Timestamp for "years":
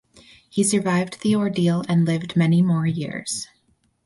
2.87-3.47